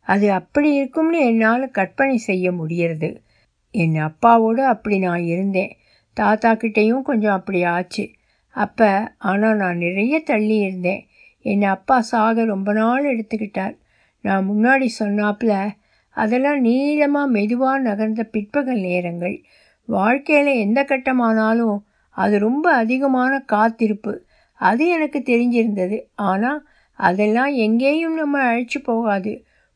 [0.00, 3.24] அது அப்படி இருக்கும்னு என்னால் கற்பனை செய்ய முடியறது
[3.76, 5.72] என் அப்பாவோடு அப்படி நான் இருந்தேன்.
[6.16, 8.04] தாத்தா கிட்டேயும் கொஞ்சம் அப்படி ஆச்சு.
[8.56, 8.90] அப்போ
[9.30, 11.02] ஆனால் நான் நிறைய தள்ளி இருந்தேன்.
[11.44, 13.74] என் அப்பா சாக ரொம்ப நாள் எடுத்துக்கிட்டார்.
[14.24, 15.54] நான் முன்னாடி சொன்னாப்புல
[16.16, 19.36] அதெல்லாம் நீளமாக மெதுவாக நகர்ந்த பிற்பகல் நேரங்கள்.
[19.88, 21.76] வாழ்க்கையில் எந்த கட்டமானாலும்
[22.16, 24.12] அது ரொம்ப அதிகமான காத்திருப்பு.
[24.60, 25.96] அது எனக்கு தெரிஞ்சிருந்தது.
[26.14, 26.60] ஆனால்
[26.98, 29.32] அதெல்லாம் எங்கேயும் நம்ம அழைச்சி போகாது.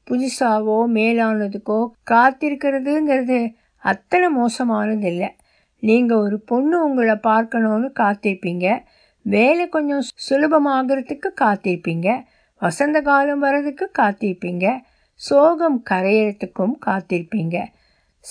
[0.06, 3.40] புதுசாவோ மேலானதுக்கோ காத்திருக்கிறதுங்கிறது
[3.82, 5.36] அத்தனை மோசமானது இல்லை.
[5.80, 8.82] நீங்கள் ஒரு பொண்ணு உங்களை பார்க்கணுன்னு காத்திருப்பீங்க.
[9.22, 12.24] வேலை கொஞ்சம் சுலபமாகறதுக்கு காத்திருப்பீங்க.
[12.58, 14.78] வசந்த காலம் வர்றதுக்கு காத்திருப்பீங்க.
[15.14, 17.66] சோகம் கரையிறதுக்கும் காத்திருப்பீங்க.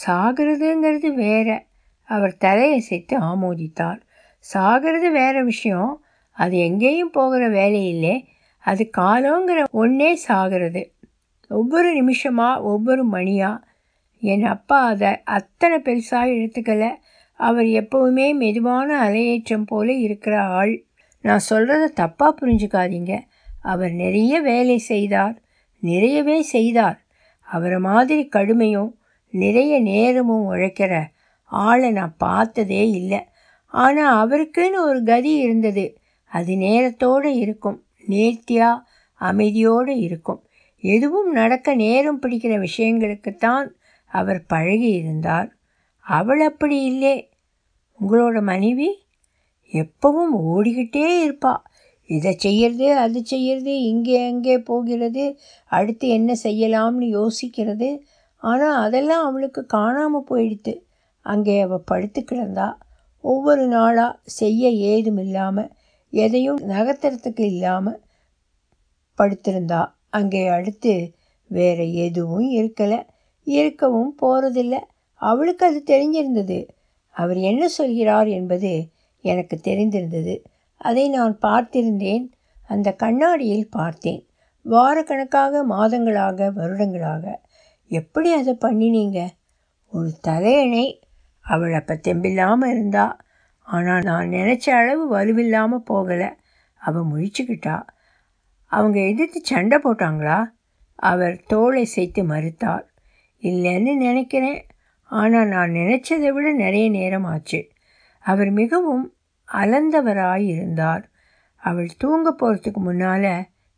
[0.05, 1.65] சாகிறதுங்கிறது வேற.
[2.03, 4.01] அவர் தலையசைத்து ஆமோதித்தார்.
[4.53, 6.03] சாகிறது வேற விஷயம்.
[6.31, 10.91] அது எங்கேயும் போகிற வேலையில்லை அது காலங்கிற ஒன்றே சாகிறது.
[11.49, 13.63] ஒவ்வொரு நிமிஷமாக ஒவ்வொரு மணியாக
[14.19, 16.95] என் அப்பா அதை அத்தனை பெருசாக எடுத்துக்கலை.
[17.33, 20.83] அவர் எப்போவுமே மெதுவான அலையேற்றம் போல இருக்கிற ஆள்.
[21.21, 23.19] நான் சொல்கிறத தப்பாக புரிஞ்சுக்காதீங்க.
[23.61, 25.41] அவர் நிறைய வேலை செய்தார்.
[25.79, 27.05] நிறையவே செய்தார்.
[27.39, 28.91] அவரை மாதிரி கடுமையும்
[29.31, 31.05] நிறைய நேரமும் உழைக்கிற
[31.43, 33.19] ஆளை நான் பார்த்ததே இல்லை.
[33.65, 35.97] ஆனால் அவருக்குன்னு ஒரு கதி இருந்தது.
[36.25, 37.83] அது நேரத்தோடு இருக்கும்.
[38.05, 38.87] நேர்த்தியாக
[39.21, 40.43] அமைதியோடு இருக்கும்.
[40.77, 43.69] எதுவும் நடக்க நேரம் பிடிக்கிற விஷயங்களுக்குத்தான்
[44.11, 45.49] அவர் பழகி இருந்தார்
[46.05, 47.15] அவள் அப்படி இல்லை.
[47.99, 48.89] உங்களோட மனைவி
[49.73, 51.53] எப்பவும் ஓடிக்கிட்டே இருப்பா.
[52.09, 55.23] இதை செய்யறது அது செய்யறது இங்கே அங்கே போகிறது
[55.71, 57.89] அடுத்து என்ன செய்யலாம்னு யோசிக்கிறது.
[58.43, 60.73] ஆனால் அதெல்லாம் அவளுக்கு காணாமல் போயிடுத்து.
[61.25, 62.67] அங்கே அவள் படுத்து கிடந்தா.
[63.23, 65.71] ஒவ்வொரு நாளாக செய்ய ஏதும் இல்லாமல்
[66.13, 67.99] எதையும் நகர்த்துறதுக்கு இல்லாமல்
[69.17, 69.81] படுத்திருந்தா.
[70.09, 70.93] அங்கே அடுத்து
[71.51, 72.99] வேறு எதுவும் இருக்கலை.
[73.49, 74.79] இருக்கவும் போகிறதில்ல
[75.13, 76.67] அவளுக்கு அது தெரிஞ்சிருந்தது.
[77.09, 78.89] அவர் என்ன சொல்கிறார் என்பது
[79.21, 80.43] எனக்கு தெரிந்திருந்தது.
[80.77, 82.31] அதை நான் பார்த்திருந்தேன்.
[82.67, 84.27] அந்த கண்ணாடியில் பார்த்தேன்.
[84.65, 87.41] வாரக்கணக்காக மாதங்களாக வருடங்களாக.
[87.87, 89.29] எப்படி அதை பண்ணினீங்க?
[89.91, 91.01] ஒரு தலையணை.
[91.39, 93.19] அவள் அப்போ தெம்பில்லாமல் இருந்தா.
[93.61, 96.29] ஆனால் நான் நினச்ச அளவு வலுவில்லாமல் போகலை.
[96.75, 97.83] அவள் முழிச்சுக்கிட்டா.
[98.65, 100.45] அவங்க எதிர்த்து சண்டை போட்டாங்களா?
[100.95, 102.88] அவர் தோளை சேர்த்து மறுத்தார்
[103.41, 104.59] இல்லைன்னு நினைக்கிறேன்.
[105.11, 107.59] ஆனால் நான் நினச்சதை விட நிறைய நேரம் ஆச்சு.
[108.25, 109.05] அவர் மிகவும்
[109.47, 111.03] அலந்தவராய் இருந்தார்
[111.63, 113.31] அவள் தூங்க போகிறதுக்கு முன்னால்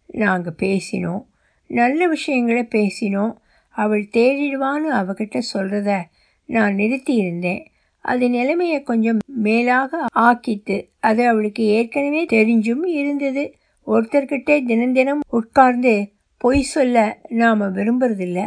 [0.08, 1.24] நாங்கள் பேசினோம்.
[1.70, 3.34] நல்ல விஷயங்களை பேசினோம்.
[3.76, 6.02] அவள் தேடிடுவான்னு அவகிட்ட சொல்கிறத
[6.50, 7.62] நான் நிறுத்தி இருந்தேன்
[8.06, 13.44] அது நிலைமையை கொஞ்சம் மேலாக ஆக்கித்து அது அவளுக்கு ஏற்கனவே தெரிஞ்சும் இருந்தது.
[13.88, 15.94] ஒருத்தர்கிட்டே தினம் தினம் உட்கார்ந்து
[16.38, 18.40] பொய் சொல்ல நாம் விரும்புறதில்ல.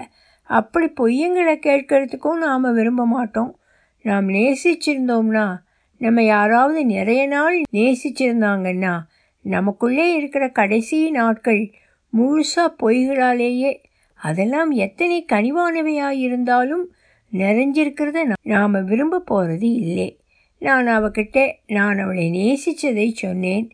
[0.45, 3.59] அப்படி பொய்யங்களை கேட்கறதுக்கும் நாம் விரும்ப மாட்டோம்.
[4.03, 5.57] நாம் நேசிச்சிருந்தோம்னா
[5.99, 9.01] நம்ம யாராவது நிறைய நாள் நேசிச்சிருந்தாங்கன்னா
[9.41, 11.73] நமக்குள்ளே இருக்கிற கடைசி நாட்கள்
[12.17, 13.83] முழுசாக பொய்களாலேயே
[14.15, 16.93] அதெல்லாம் எத்தனை கனிவானவையாக இருந்தாலும்
[17.33, 20.21] நிறைஞ்சிருக்கிறத நாம் விரும்ப போகிறது இல்லை.
[20.59, 23.71] நான் அவகிட்ட நான் அவளை நேசித்ததை சொன்னேன்.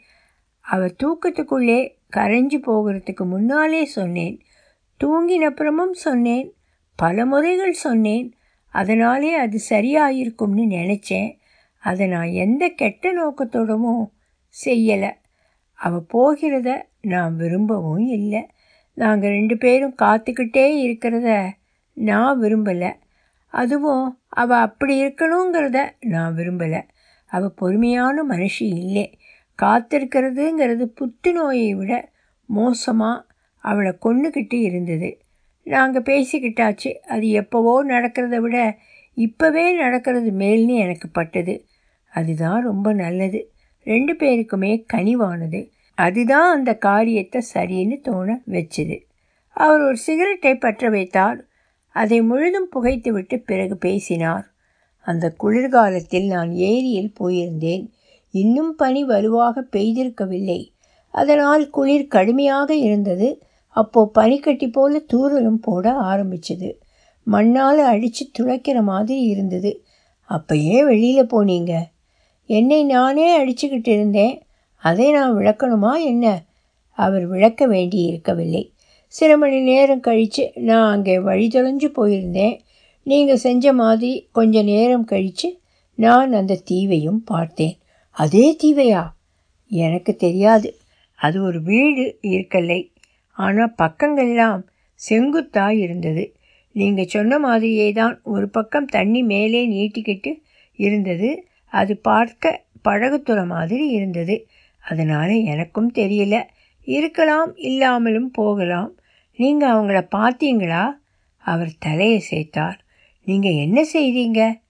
[0.61, 4.41] அவள் தூக்கத்துக்குள்ளே கரைஞ்சு போகிறதுக்கு முன்னாலே சொன்னேன்.
[5.05, 6.55] தூங்கினப்புறமும் சொன்னேன்.
[7.03, 8.27] பல முறைகள் சொன்னேன்.
[8.73, 11.31] அதனாலே அது சரியாயிருக்கும்னு நினச்சேன்.
[11.79, 14.03] அதை நான் எந்த கெட்ட நோக்கத்தோடவும்
[14.65, 15.11] செய்யலை.
[15.79, 18.43] அவள் போகிறத நான் விரும்பவும் இல்லை.
[18.95, 21.29] நாங்கள் ரெண்டு பேரும் காத்துக்கிட்டே இருக்கிறத
[21.93, 22.91] நான் விரும்பலை.
[23.47, 26.83] அதுவும் அவள் அப்படி இருக்கணுங்கிறத நான் விரும்பலை.
[27.27, 29.19] அவள் பொறுமையான மனுஷி இல்லை.
[29.63, 31.93] காத்திருக்கிறதுங்கிறது புத்துநோயை விட
[32.47, 33.27] மோசமாக
[33.65, 35.11] அவளை கொண்டுக்கிட்டு இருந்தது.
[35.71, 36.91] நாங்கள் பேசிக்கிட்டாச்சு.
[36.95, 38.79] அது எப்போவோ நடக்கிறத விட
[39.17, 41.55] இப்போவே நடக்கிறது மேல்னு எனக்கு பட்டது.
[42.13, 43.41] அதுதான் ரொம்ப நல்லது.
[43.85, 45.61] ரெண்டு பேருக்குமே கனிவானது.
[45.95, 48.97] அதுதான் அந்த காரியத்தை சரின்னு தோண வச்சுது.
[49.49, 51.39] அவர் ஒரு சிகரெட்டை பற்ற வைத்தார்.
[51.93, 54.47] அதை முழுதும் புகைத்துவிட்டு பிறகு பேசினார்.
[55.03, 57.85] அந்த குளிர்காலத்தில் நான் ஏரியில் போயிருந்தேன்.
[58.31, 60.61] இன்னும் பனி வலுவாக பெய்திருக்கவில்லை.
[61.11, 63.29] அதனால் குளிர் கடுமையாக இருந்தது.
[63.81, 66.71] அப்போ பனிக்கட்டி போல தூரலும் போட ஆரம்பிச்சது.
[67.23, 69.73] மண்ணால் அடித்து துளைக்கிற மாதிரி இருந்தது.
[70.23, 71.73] அப்போ ஏன் வெளியில் போனீங்க.
[72.47, 74.43] என்னை நானே அடிச்சுக்கிட்டு இருந்தேன்.
[74.77, 76.43] அதை நான் விளக்கணுமா என்ன?
[76.91, 78.73] அவர் விளக்க வேண்டி இருக்கவில்லை.
[79.07, 82.61] சில மணி நேரம் கழித்து நான் அங்கே வழி தொலைஞ்சு போயிருந்தேன்.
[83.03, 85.61] நீங்கள் செஞ்ச மாதிரி கொஞ்ச நேரம் கழித்து
[85.95, 87.79] நான் அந்த தீவையும் பார்த்தேன்.
[88.11, 89.05] அதே தீவையா?
[89.69, 90.77] எனக்கு தெரியாது.
[91.15, 92.79] அது ஒரு வீடு இருக்கலை.
[93.31, 94.63] ஆனால் பக்கங்கள்லாம்
[94.95, 96.35] செங்குத்தாக இருந்தது.
[96.73, 100.43] நீங்கள் சொன்ன மாதிரியே தான் ஒரு பக்கம் தண்ணி மேலே நீட்டிக்கிட்டு
[100.75, 101.47] இருந்தது.
[101.67, 104.47] அது பார்க்க பழகுத்துறை மாதிரி இருந்தது.
[104.81, 106.43] அதனால் எனக்கும் தெரியல.
[106.85, 108.99] இருக்கலாம் இல்லாமலும் போகலாம்.
[109.37, 110.85] நீங்கள் அவங்கள பார்த்தீங்களா?
[111.37, 112.79] அவர் தலையை சேர்த்தார்.
[113.25, 114.61] நீங்கள் என்ன செய்தீங்க?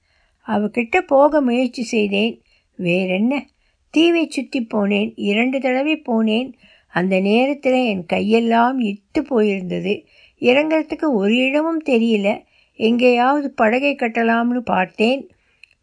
[0.46, 2.42] அவகிட்ட போக முயற்சி செய்தேன்.
[2.74, 3.46] வேறென்ன?
[3.90, 5.12] தீவை சுற்றி போனேன்.
[5.14, 6.52] இரண்டு தடவை போனேன்.
[6.92, 10.04] அந்த நேரத்தில் என் கையெல்லாம் இட்டு போயிருந்தது.
[10.40, 12.42] இறங்கிறதுக்கு ஒரு இடமும் தெரியல.
[12.74, 15.30] எங்கேயாவது படகை கட்டலாம்னு பார்த்தேன்.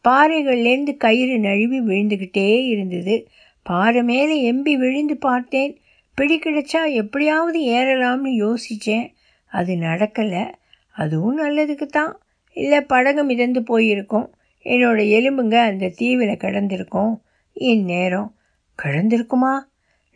[0.08, 3.28] பாறைகள்லேருந்து கயிறு நழுவி விழுந்துக்கிட்டே இருந்தது.
[3.64, 5.80] பாறை மேலே எம்பி விழுந்து பார்த்தேன்.
[6.16, 9.14] பிடி கிடைச்சா எப்படியாவது ஏறலாம்னு யோசித்தேன்
[9.46, 10.54] அது நடக்கலை.
[10.92, 12.20] அதுவும் நல்லதுக்கு தான்
[12.54, 14.36] இல்லை படகு மிதந்து போயிருக்கும்.
[14.64, 17.20] என்னோடய எலும்புங்க அந்த தீவில் கிடந்திருக்கும்.
[17.54, 18.36] இந்நேரம்.
[18.84, 19.60] கிடந்திருக்குமா?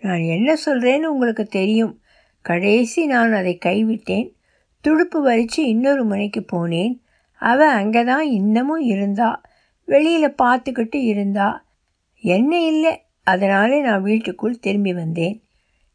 [0.01, 2.01] நான் என்ன சொல்கிறேன்னு உங்களுக்கு தெரியும்.
[2.41, 4.31] கடைசி நான் அதை கைவிட்டேன்.
[4.81, 6.99] துடுப்பு வரித்து இன்னொரு முனைக்கு போனேன்.
[7.33, 9.41] அவள் அங்கே தான் இன்னமும் இருந்தா.
[9.85, 11.65] வெளியில் பார்த்துக்கிட்டு இருந்தா.
[12.15, 13.03] என்ன இல்லை.
[13.23, 15.43] அதனாலே நான் வீட்டுக்குள் திரும்பி வந்தேன்.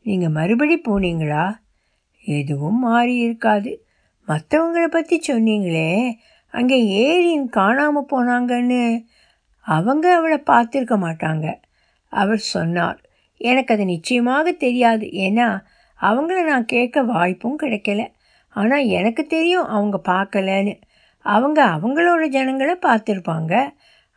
[0.02, 1.56] நீங்கள் மறுபடி போனீங்களா?
[2.24, 3.84] எதுவும் மாறி இருக்காது.
[4.28, 6.12] மற்றவங்களை பற்றி சொன்னீங்களே.
[6.48, 9.04] அங்கே ஏரியின் காணாமல் போனாங்கன்னு.
[9.60, 11.54] அவங்க அவளை பார்த்துருக்க மாட்டாங்க.
[12.08, 13.00] அவர் சொன்னார்.
[13.37, 15.07] எனக்கு அது நிச்சயமாக தெரியாது.
[15.07, 15.49] ஏன்னா
[16.01, 18.03] அவங்கள நான் கேட்க வாய்ப்பும் கிடைக்கல.
[18.49, 20.75] ஆனால் எனக்கு தெரியும் அவங்க பார்க்கலன்னு.
[21.20, 23.55] அவங்க அவங்களோட ஜனங்களை பார்த்துருப்பாங்க.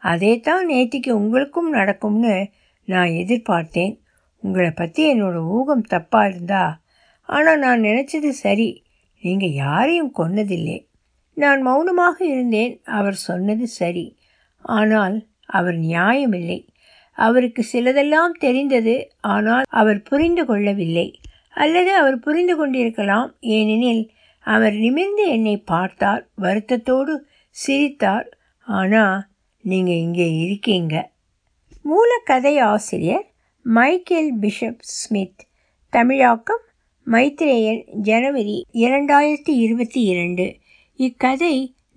[0.03, 2.51] அதே தான் நேத்திக்கு உங்களுக்கும் நடக்கும்னு
[2.85, 3.99] நான் எதிர்பார்த்தேன்.
[4.43, 6.79] உங்களை பற்றி என்னோடய ஊகம் தப்பாக இருந்தா
[7.23, 8.83] ஆனால் நான் நினச்சது சரி.
[9.23, 10.87] நீங்கள் யாரையும் கொன்னதில்லை.
[11.33, 12.81] நான் மௌனமாக இருந்தேன்.
[12.83, 14.17] அவர் சொன்னது சரி.
[14.61, 16.67] ஆனால் அவர் நியாயமில்லை.
[17.25, 18.95] அவருக்கு சிலதெல்லாம் தெரிந்தது
[19.33, 21.07] ஆனால் அவர் புரிந்து கொள்ளவில்லை.
[21.53, 24.03] அல்லது அவர் புரிந்து கொண்டிருக்கலாம் ஏனெனில்
[24.45, 27.15] அவர் நிமிர்ந்து என்னை பார்த்தார் வருத்தத்தோடு
[27.49, 28.27] சிரித்தார்.
[28.67, 29.17] ஆனால்
[29.61, 30.95] நீங்கள் இங்கே இருக்கீங்க.
[31.85, 33.25] மூலக்கதை ஆசிரியர்
[33.63, 35.41] மைக்கேல் பிஷப் ஸ்மித்.
[35.93, 36.63] தமிழாக்கம்
[37.07, 40.45] மைத்ரேயன் ஜனவரி இரண்டாயிரத்தி இருபத்தி இரண்டு.
[40.99, 41.55] இக்கதை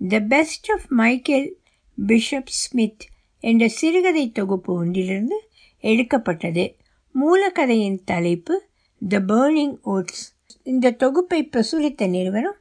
[0.09, 1.49] the best of Michael
[2.07, 3.03] Bishop Smith
[3.43, 6.75] என்ற சிறுகதை தொகுப்பு ஒன்றிலிருந்து எடுக்கப்பட்டது.
[7.15, 8.63] மூலக்கதையின் தலைப்பு
[9.09, 12.55] த பேர்னிங் ஓட்ஸ் இந்த தொகுப்பை பிரசுரித்த நிறுவனம்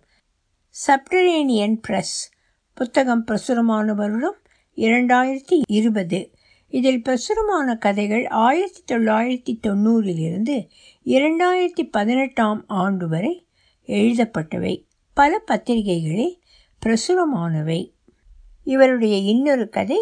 [0.87, 2.31] சப்டரேனியன் பிரஸ்
[2.75, 4.37] புத்தகம் பிரசுரமான வருடம்
[4.77, 6.31] இரண்டாயிரத்தி இருபது.
[6.69, 10.69] இதில் பிரசுரமான கதைகள் ஆயிரத்தி தொள்ளாயிரத்தி தொண்ணூறிலிருந்து
[11.05, 13.47] இரண்டாயிரத்தி பதினெட்டாம் ஆண்டு வரை
[13.87, 14.85] எழுதப்பட்டவை.
[15.15, 16.41] பல பத்திரிகைகளில்
[16.87, 17.93] பிரசுரமானவை.
[18.65, 19.99] இவருடைய இன்னொரு கதை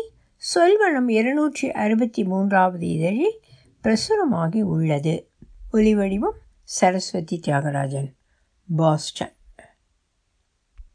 [0.54, 3.40] சொல்வனம் இருநூற்றி அறுபத்தி மூன்றாவது இதழில்
[3.82, 5.30] பிரசுரமாகி உள்ளது.
[5.72, 8.14] ஒலிவடிவம் சரஸ்வதி தியாகராஜன்.
[8.76, 9.32] பாஸ்டன்